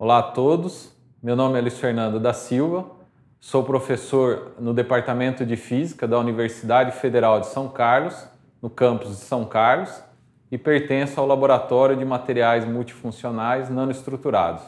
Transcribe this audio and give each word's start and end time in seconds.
Olá 0.00 0.18
a 0.18 0.22
todos, 0.22 0.92
meu 1.20 1.34
nome 1.34 1.58
é 1.58 1.60
Luiz 1.60 1.76
Fernando 1.76 2.20
da 2.20 2.32
Silva, 2.32 2.86
sou 3.40 3.64
professor 3.64 4.52
no 4.60 4.72
Departamento 4.72 5.44
de 5.44 5.56
Física 5.56 6.06
da 6.06 6.16
Universidade 6.20 6.92
Federal 6.92 7.40
de 7.40 7.48
São 7.48 7.66
Carlos, 7.66 8.14
no 8.62 8.70
campus 8.70 9.08
de 9.08 9.16
São 9.16 9.44
Carlos, 9.44 9.90
e 10.52 10.56
pertenço 10.56 11.18
ao 11.18 11.26
Laboratório 11.26 11.96
de 11.96 12.04
Materiais 12.04 12.64
Multifuncionais 12.64 13.68
Nanoestruturados. 13.68 14.62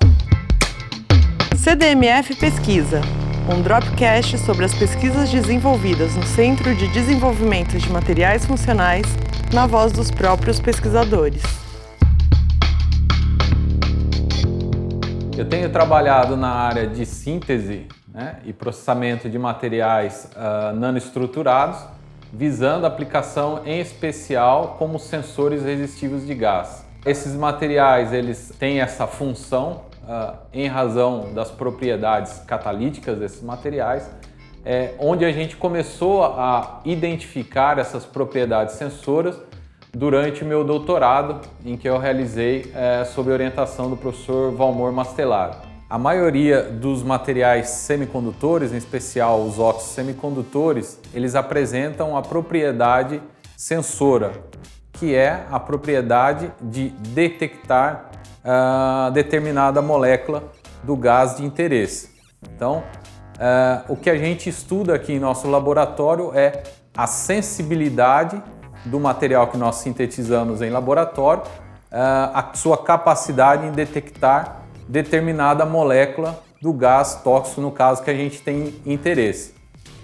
CDMF 1.56 2.34
Pesquisa, 2.34 3.00
um 3.48 3.62
dropcast 3.62 4.36
sobre 4.38 4.64
as 4.64 4.74
pesquisas 4.74 5.30
desenvolvidas 5.30 6.16
no 6.16 6.24
Centro 6.24 6.74
de 6.74 6.88
Desenvolvimento 6.88 7.78
de 7.78 7.88
Materiais 7.88 8.44
Funcionais, 8.44 9.06
na 9.54 9.64
voz 9.68 9.92
dos 9.92 10.10
próprios 10.10 10.58
pesquisadores. 10.58 11.69
Eu 15.40 15.48
tenho 15.48 15.70
trabalhado 15.70 16.36
na 16.36 16.50
área 16.50 16.86
de 16.86 17.06
síntese 17.06 17.86
né, 18.06 18.40
e 18.44 18.52
processamento 18.52 19.26
de 19.26 19.38
materiais 19.38 20.30
uh, 20.36 20.76
nanoestruturados, 20.76 21.78
visando 22.30 22.84
aplicação 22.84 23.62
em 23.64 23.80
especial 23.80 24.76
como 24.78 24.98
sensores 24.98 25.64
resistivos 25.64 26.26
de 26.26 26.34
gás. 26.34 26.84
Esses 27.06 27.32
materiais 27.32 28.12
eles 28.12 28.52
têm 28.58 28.82
essa 28.82 29.06
função 29.06 29.84
uh, 30.04 30.36
em 30.52 30.68
razão 30.68 31.32
das 31.32 31.50
propriedades 31.50 32.40
catalíticas 32.40 33.18
desses 33.18 33.42
materiais, 33.42 34.10
é, 34.62 34.92
onde 34.98 35.24
a 35.24 35.32
gente 35.32 35.56
começou 35.56 36.22
a 36.22 36.80
identificar 36.84 37.78
essas 37.78 38.04
propriedades 38.04 38.74
sensoras 38.74 39.40
durante 39.92 40.44
meu 40.44 40.64
doutorado, 40.64 41.40
em 41.64 41.76
que 41.76 41.88
eu 41.88 41.98
realizei 41.98 42.70
é, 42.74 43.04
sob 43.04 43.30
orientação 43.30 43.90
do 43.90 43.96
professor 43.96 44.52
Valmor 44.52 44.92
Mastelaro. 44.92 45.54
A 45.88 45.98
maioria 45.98 46.62
dos 46.62 47.02
materiais 47.02 47.68
semicondutores, 47.70 48.72
em 48.72 48.76
especial 48.76 49.42
os 49.42 49.58
óxidos 49.58 49.94
semicondutores, 49.94 51.00
eles 51.12 51.34
apresentam 51.34 52.16
a 52.16 52.22
propriedade 52.22 53.20
sensora, 53.56 54.32
que 54.92 55.14
é 55.14 55.46
a 55.50 55.58
propriedade 55.58 56.52
de 56.60 56.90
detectar 56.90 58.10
uh, 58.44 59.10
determinada 59.10 59.82
molécula 59.82 60.44
do 60.84 60.94
gás 60.94 61.36
de 61.36 61.44
interesse. 61.44 62.10
Então, 62.54 62.84
uh, 63.34 63.92
o 63.92 63.96
que 63.96 64.08
a 64.08 64.16
gente 64.16 64.48
estuda 64.48 64.94
aqui 64.94 65.14
em 65.14 65.18
nosso 65.18 65.48
laboratório 65.48 66.30
é 66.34 66.62
a 66.96 67.08
sensibilidade 67.08 68.40
do 68.84 68.98
material 68.98 69.48
que 69.48 69.56
nós 69.56 69.76
sintetizamos 69.76 70.62
em 70.62 70.70
laboratório, 70.70 71.42
eh, 71.90 71.98
a 71.98 72.50
sua 72.54 72.78
capacidade 72.78 73.66
em 73.66 73.72
detectar 73.72 74.62
determinada 74.88 75.64
molécula 75.64 76.42
do 76.60 76.72
gás 76.72 77.20
tóxico, 77.22 77.60
no 77.60 77.70
caso 77.70 78.02
que 78.02 78.10
a 78.10 78.14
gente 78.14 78.42
tem 78.42 78.74
interesse. 78.84 79.54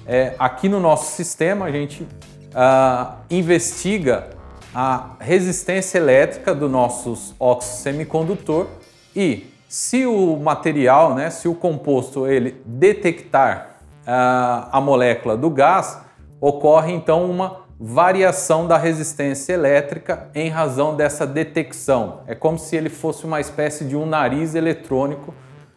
É, 0.07 0.35
aqui 0.39 0.69
no 0.69 0.79
nosso 0.79 1.13
sistema, 1.17 1.67
a 1.67 1.71
gente 1.71 2.03
uh, 2.03 3.15
investiga 3.29 4.31
a 4.75 5.17
resistência 5.19 5.99
elétrica 5.99 6.55
do 6.55 6.69
nosso 6.69 7.35
óxido 7.41 7.77
semicondutor 7.83 8.69
e 9.15 9.51
se 9.69 10.07
o 10.07 10.37
material, 10.37 11.15
né, 11.15 11.29
se 11.29 11.49
o 11.49 11.55
composto 11.55 12.27
ele 12.27 12.63
detectar 12.65 13.81
uh, 14.03 14.69
a 14.71 14.81
molécula 14.81 15.37
do 15.37 15.51
gás, 15.51 16.01
ocorre 16.41 16.93
então 16.93 17.29
uma 17.29 17.66
variação 17.79 18.67
da 18.67 18.79
resistência 18.79 19.53
elétrica 19.53 20.29
em 20.35 20.49
razão 20.49 20.97
dessa 20.97 21.27
detecção. 21.27 22.21
É 22.27 22.35
como 22.35 22.59
se 22.59 22.75
ele 22.75 22.89
fosse 22.89 23.25
uma 23.25 23.41
espécie 23.41 23.85
de 23.85 23.95
um 23.95 24.07
nariz 24.07 24.55
eletrônico 24.55 25.35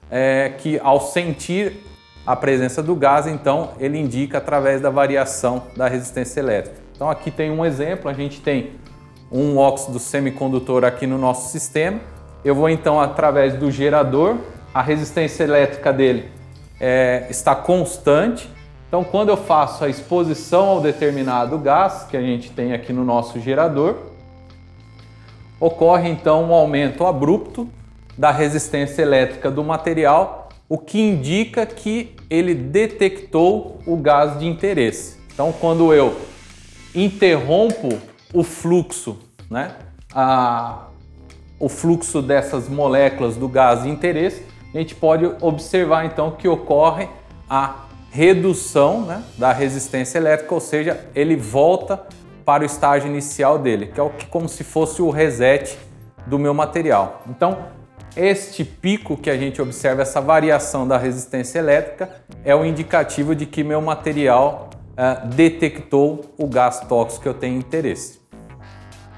é, 0.10 0.54
que, 0.58 0.80
ao 0.80 1.02
sentir 1.02 1.84
a 2.26 2.36
presença 2.36 2.82
do 2.82 2.96
gás, 2.96 3.28
então 3.28 3.72
ele 3.80 3.98
indica 3.98 4.38
através 4.38 4.82
da 4.82 4.90
variação 4.90 5.64
da 5.76 5.88
resistência 5.88 6.40
elétrica. 6.40 6.78
Então 6.96 7.10
aqui 7.10 7.32
tem 7.32 7.52
um 7.52 7.66
exemplo, 7.66 8.10
a 8.10 8.14
gente 8.14 8.42
tem 8.42 8.72
um 9.32 9.58
óxido 9.58 10.00
semicondutor 10.00 10.84
aqui 10.84 11.06
no 11.06 11.18
nosso 11.18 11.52
sistema. 11.52 12.00
Eu 12.44 12.56
vou 12.56 12.70
então 12.70 13.00
através 13.00 13.56
do 13.56 13.70
gerador, 13.70 14.38
a 14.74 14.82
resistência 14.82 15.44
elétrica 15.44 15.92
dele 15.92 16.30
é, 16.80 17.26
está 17.30 17.56
constante, 17.56 18.50
então, 18.90 19.04
quando 19.04 19.30
eu 19.30 19.38
faço 19.38 19.86
a 19.86 19.88
exposição 19.88 20.68
ao 20.68 20.82
determinado 20.82 21.60
gás 21.60 22.08
que 22.10 22.18
a 22.18 22.22
gente 22.22 22.50
tem 22.50 22.74
aqui 22.74 22.92
no 22.92 23.06
nosso 23.06 23.40
gerador, 23.40 23.98
ocorre 25.60 26.10
então 26.10 26.46
um 26.46 26.54
aumento 26.54 27.06
abrupto 27.06 27.70
da 28.18 28.32
resistência 28.32 29.04
elétrica 29.04 29.52
do 29.52 29.64
material, 29.64 30.50
o 30.68 30.76
que 30.76 31.00
indica 31.00 31.68
que 31.68 32.16
ele 32.32 32.56
detectou 32.56 33.80
o 33.86 33.96
gás 33.96 34.40
de 34.40 34.48
interesse. 34.48 35.20
Então, 35.32 35.52
quando 35.52 35.94
eu 35.94 36.18
interrompo 36.96 37.90
o 38.34 38.44
fluxo, 38.44 39.20
né, 39.52 39.76
a, 40.12 40.88
o 41.60 41.70
fluxo 41.70 42.24
dessas 42.24 42.68
moléculas 42.68 43.36
do 43.36 43.48
gás 43.48 43.84
de 43.84 43.90
interesse, 43.90 44.44
a 44.74 44.80
gente 44.80 44.96
pode 44.96 45.32
observar 45.42 46.06
então 46.06 46.32
que 46.32 46.48
ocorre 46.48 47.08
a 47.48 47.86
redução 48.12 49.02
né, 49.02 49.24
da 49.38 49.52
resistência 49.52 50.18
elétrica, 50.18 50.54
ou 50.54 50.60
seja, 50.62 51.00
ele 51.14 51.36
volta 51.36 52.02
para 52.44 52.64
o 52.64 52.66
estágio 52.66 53.08
inicial 53.08 53.60
dele, 53.60 53.88
que 53.88 54.00
é 54.00 54.04
o 54.04 54.10
que 54.10 54.26
como 54.26 54.50
se 54.50 54.64
fosse 54.64 55.02
o 55.02 55.10
reset 55.10 55.78
do 56.26 56.40
meu 56.40 56.54
material. 56.54 57.22
Então, 57.28 57.58
este 58.16 58.66
pico 58.66 59.16
que 59.16 59.30
a 59.30 59.38
gente 59.38 59.62
observa, 59.62 60.02
essa 60.02 60.20
variação 60.20 60.88
da 60.88 60.98
resistência 60.98 61.60
elétrica, 61.60 62.10
é 62.44 62.56
o 62.56 62.66
indicativo 62.66 63.36
de 63.36 63.46
que 63.46 63.64
meu 63.64 63.82
material 63.82 64.70
uh, 64.94 65.28
detectou 65.28 66.34
o 66.38 66.48
gás 66.48 66.80
tóxico 66.82 67.24
que 67.24 67.30
eu 67.30 67.34
tenho 67.34 67.58
interesse. 67.58 68.20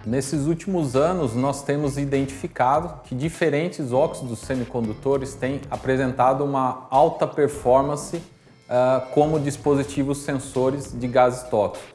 Nesses 0.06 0.48
últimos 0.48 0.96
anos, 0.96 1.36
nós 1.36 1.64
temos 1.64 1.98
identificado 1.98 3.02
que 3.04 3.14
diferentes 3.14 3.94
óxidos 3.94 4.40
semicondutores 4.40 5.36
têm 5.36 5.62
apresentado 5.70 6.44
uma 6.44 6.88
alta 6.90 7.28
performance 7.28 8.22
uh, 8.72 9.06
como 9.14 9.40
dispositivos 9.40 10.20
sensores 10.20 10.98
de 10.98 11.08
gases 11.08 11.44
tóxicos. 11.50 11.92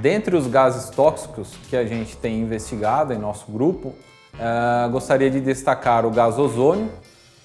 Dentre 0.00 0.36
os 0.36 0.46
gases 0.46 0.90
tóxicos 0.90 1.56
que 1.68 1.76
a 1.76 1.84
gente 1.86 2.16
tem 2.16 2.40
investigado 2.40 3.12
em 3.12 3.18
nosso 3.18 3.50
grupo, 3.50 3.88
uh, 3.88 4.90
gostaria 4.90 5.30
de 5.30 5.40
destacar 5.40 6.04
o 6.04 6.10
gás 6.10 6.38
ozônio, 6.38 6.90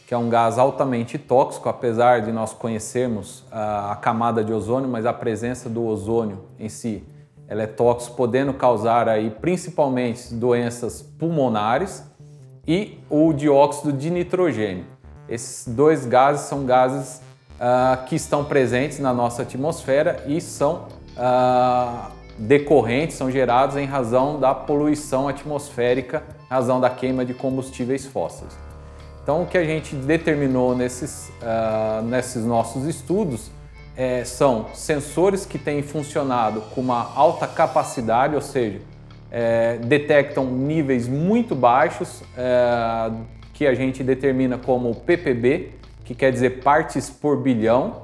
que 0.06 0.14
é 0.14 0.18
um 0.18 0.30
gás 0.30 0.60
altamente 0.60 1.18
tóxico, 1.18 1.68
apesar 1.68 2.22
de 2.22 2.32
nós 2.32 2.54
conhecermos 2.54 3.40
uh, 3.52 3.92
a 3.92 3.96
camada 3.96 4.44
de 4.44 4.54
ozônio, 4.54 4.90
mas 4.90 5.06
a 5.06 5.14
presença 5.14 5.70
do 5.70 5.84
ozônio 5.84 6.44
em 6.60 6.70
si 6.70 7.04
ela 7.48 7.62
é 7.62 7.68
tóxica, 7.68 8.16
podendo 8.16 8.54
causar 8.54 9.08
aí 9.08 9.30
principalmente 9.30 10.34
doenças 10.34 11.02
pulmonares 11.02 12.04
e 12.68 13.00
o 13.10 13.32
dióxido 13.34 13.94
de 13.94 14.10
nitrogênio. 14.10 14.86
Esses 15.30 15.68
dois 15.74 16.06
gases 16.06 16.48
são 16.48 16.66
gases 16.66 17.22
uh, 17.56 18.06
que 18.06 18.16
estão 18.16 18.44
presentes 18.44 19.00
na 19.00 19.14
nossa 19.14 19.42
atmosfera 19.42 20.24
e 20.28 20.40
são 20.42 20.88
uh, 21.18 22.12
decorrentes, 22.38 23.16
são 23.16 23.32
gerados 23.32 23.76
em 23.78 23.86
razão 23.86 24.40
da 24.40 24.54
poluição 24.54 25.28
atmosférica, 25.28 26.24
razão 26.50 26.80
da 26.80 26.90
queima 26.90 27.26
de 27.26 27.34
combustíveis 27.34 28.06
fósseis. 28.06 28.58
Então, 29.24 29.42
o 29.42 29.48
que 29.48 29.58
a 29.58 29.64
gente 29.64 29.96
determinou 29.96 30.76
nesses, 30.76 31.32
uh, 31.42 32.04
nesses 32.04 32.46
nossos 32.46 32.86
estudos 32.86 33.50
é, 33.98 34.24
são 34.24 34.68
sensores 34.74 35.46
que 35.46 35.58
têm 35.58 35.82
funcionado 35.82 36.62
com 36.74 36.82
uma 36.82 37.14
alta 37.16 37.48
capacidade, 37.48 38.36
ou 38.36 38.42
seja, 38.42 38.82
é, 39.32 39.78
detectam 39.78 40.46
níveis 40.46 41.08
muito 41.08 41.56
baixos 41.56 42.22
é, 42.38 43.12
que 43.54 43.66
a 43.66 43.74
gente 43.74 44.04
determina 44.04 44.58
como 44.58 44.94
ppb, 44.94 45.72
que 46.06 46.16
quer 46.16 46.32
dizer 46.32 46.62
partes 46.64 47.10
por 47.10 47.42
bilhão 47.42 48.04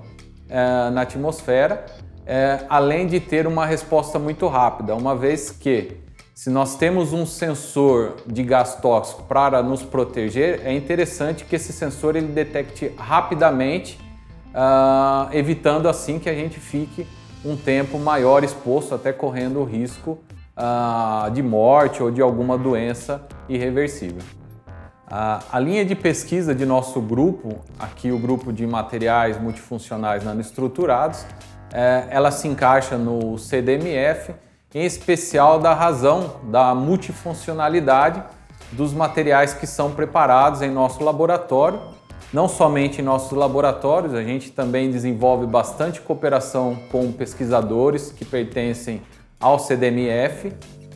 é, 0.49 0.89
na 0.89 1.03
atmosfera, 1.03 1.85
é, 2.25 2.65
além 2.67 3.07
de 3.07 3.19
ter 3.19 3.47
uma 3.47 3.65
resposta 3.65 4.19
muito 4.19 4.47
rápida, 4.47 4.95
uma 4.95 5.15
vez 5.15 5.49
que 5.51 6.01
se 6.33 6.49
nós 6.49 6.75
temos 6.75 7.13
um 7.13 7.23
sensor 7.23 8.15
de 8.25 8.41
gás 8.41 8.73
tóxico 8.75 9.21
para 9.23 9.61
nos 9.61 9.83
proteger, 9.83 10.61
é 10.65 10.73
interessante 10.73 11.45
que 11.45 11.55
esse 11.55 11.71
sensor 11.71 12.15
ele 12.15 12.29
detecte 12.29 12.91
rapidamente, 12.97 13.99
uh, 14.47 15.31
evitando 15.31 15.87
assim 15.87 16.17
que 16.17 16.27
a 16.27 16.33
gente 16.33 16.59
fique 16.59 17.05
um 17.45 17.55
tempo 17.55 17.99
maior 17.99 18.43
exposto, 18.43 18.95
até 18.95 19.13
correndo 19.13 19.59
o 19.59 19.63
risco 19.63 20.17
uh, 20.57 21.29
de 21.29 21.43
morte 21.43 22.01
ou 22.01 22.09
de 22.09 22.23
alguma 22.23 22.57
doença 22.57 23.21
irreversível. 23.47 24.23
A, 25.13 25.59
linha 25.59 25.83
de 25.83 25.93
pesquisa 25.93 26.55
de 26.55 26.65
nosso 26.65 27.01
grupo, 27.01 27.59
aqui 27.77 28.13
o 28.13 28.17
grupo 28.17 28.53
de 28.53 28.65
materiais 28.65 29.37
multifuncionais 29.37 30.23
nanoestruturados, 30.23 31.25
é, 31.73 32.07
ela 32.09 32.31
se 32.31 32.47
encaixa 32.47 32.97
no 32.97 33.37
CDMF, 33.37 34.33
em 34.73 34.85
especial 34.85 35.59
da 35.59 35.73
razão 35.73 36.37
da 36.43 36.73
multifuncionalidade 36.73 38.23
dos 38.71 38.93
materiais 38.93 39.53
que 39.53 39.67
são 39.67 39.91
preparados 39.91 40.61
em 40.61 40.71
nosso 40.71 41.03
laboratório. 41.03 41.81
Não 42.31 42.47
somente 42.47 43.01
em 43.01 43.03
nossos 43.03 43.37
laboratórios, 43.37 44.13
a 44.13 44.23
gente 44.23 44.49
também 44.51 44.89
desenvolve 44.89 45.45
bastante 45.45 45.99
cooperação 45.99 46.79
com 46.89 47.11
pesquisadores 47.11 48.13
que 48.13 48.23
pertencem 48.23 49.01
ao 49.41 49.59
CDMF, 49.59 50.53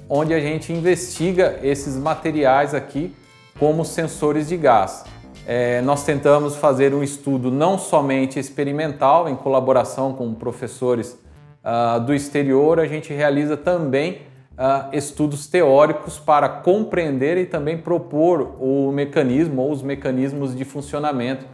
onde 0.08 0.34
a 0.34 0.40
gente 0.40 0.72
investiga 0.72 1.60
esses 1.62 1.98
materiais 1.98 2.74
aqui 2.74 3.14
como 3.60 3.86
sensores 3.86 4.48
de 4.48 4.58
gás. 4.58 5.06
É, 5.48 5.82
nós 5.82 6.04
tentamos 6.04 6.56
fazer 6.56 6.94
um 6.94 7.04
estudo 7.04 7.52
não 7.52 7.78
somente 7.78 8.40
experimental, 8.40 9.30
em 9.30 9.36
colaboração 9.36 10.14
com 10.14 10.34
professores 10.34 11.18
uh, 11.64 12.00
do 12.00 12.14
exterior, 12.14 12.80
a 12.80 12.88
gente 12.88 13.14
realiza 13.14 13.56
também 13.56 14.22
uh, 14.58 14.90
estudos 14.92 15.48
teóricos 15.48 16.18
para 16.18 16.50
compreender 16.50 17.38
e 17.38 17.46
também 17.46 17.78
propor 17.78 18.56
o 18.60 18.92
mecanismo 18.92 19.62
ou 19.62 19.72
os 19.72 19.82
mecanismos 19.82 20.56
de 20.56 20.66
funcionamento 20.66 21.46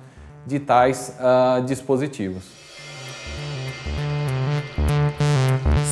de 0.45 0.59
tais 0.59 1.18
uh, 1.19 1.62
dispositivos. 1.63 2.71